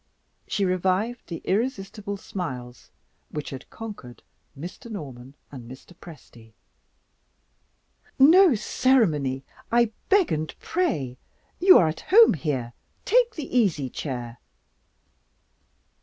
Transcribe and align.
She 0.47 0.65
revived 0.65 1.27
the 1.27 1.43
irresistible 1.45 2.17
smiles 2.17 2.89
which 3.29 3.51
had 3.51 3.69
conquered 3.69 4.23
Mr. 4.57 4.89
Norman 4.89 5.35
and 5.51 5.69
Mr. 5.69 5.93
Presty. 5.95 6.53
"No 8.17 8.55
ceremony, 8.55 9.43
I 9.71 9.91
beg 10.09 10.31
and 10.31 10.57
pray! 10.57 11.19
You 11.59 11.77
are 11.77 11.87
at 11.87 12.05
home 12.09 12.33
here 12.33 12.73
take 13.05 13.35
the 13.35 13.55
easy 13.55 13.91
chair!" 13.91 14.39